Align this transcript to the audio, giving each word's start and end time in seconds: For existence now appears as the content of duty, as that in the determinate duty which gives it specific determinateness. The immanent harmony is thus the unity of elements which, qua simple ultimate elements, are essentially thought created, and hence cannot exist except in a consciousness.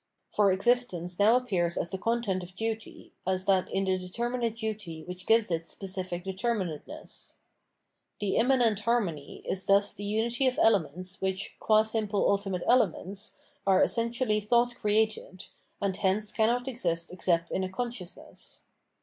For 0.31 0.51
existence 0.51 1.19
now 1.19 1.35
appears 1.35 1.77
as 1.77 1.91
the 1.91 1.99
content 1.99 2.41
of 2.41 2.55
duty, 2.55 3.13
as 3.27 3.45
that 3.45 3.69
in 3.71 3.83
the 3.85 3.99
determinate 3.99 4.55
duty 4.55 5.03
which 5.03 5.27
gives 5.27 5.51
it 5.51 5.67
specific 5.67 6.23
determinateness. 6.23 7.35
The 8.19 8.35
immanent 8.37 8.79
harmony 8.79 9.43
is 9.47 9.67
thus 9.67 9.93
the 9.93 10.03
unity 10.03 10.47
of 10.47 10.57
elements 10.57 11.21
which, 11.21 11.55
qua 11.59 11.83
simple 11.83 12.27
ultimate 12.27 12.63
elements, 12.65 13.35
are 13.67 13.83
essentially 13.83 14.39
thought 14.39 14.73
created, 14.73 15.45
and 15.79 15.95
hence 15.95 16.31
cannot 16.31 16.67
exist 16.67 17.11
except 17.13 17.51
in 17.51 17.63
a 17.63 17.69
consciousness. 17.69 18.63